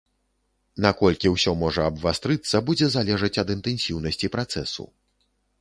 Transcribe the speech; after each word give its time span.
Наколькі 0.85 1.31
ўсё 1.33 1.53
можа 1.63 1.85
абвастрыцца, 1.91 2.63
будзе 2.71 2.91
залежаць 2.97 3.33
ад 3.45 3.55
інтэнсіўнасці 3.57 4.33
працэсу. 4.39 4.83